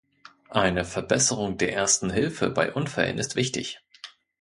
[0.49, 3.81] Eine Verbesserung der Ersten Hilfe bei Unfällen ist wichtig.